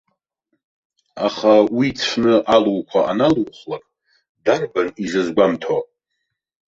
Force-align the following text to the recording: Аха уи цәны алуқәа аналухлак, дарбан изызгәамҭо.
Аха 1.27 1.53
уи 1.77 1.87
цәны 1.99 2.35
алуқәа 2.55 2.99
аналухлак, 3.11 3.83
дарбан 4.45 4.87
изызгәамҭо. 5.03 5.77